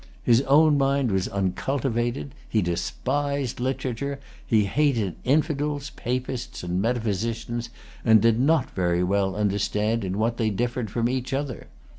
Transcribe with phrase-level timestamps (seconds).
[0.23, 2.33] His own mind was uncultivated.
[2.49, 4.19] He despised literature.
[4.43, 7.69] He hated infidels, papists, and metaphysicians,
[8.03, 11.67] and did not very well understand in what they differed from each other.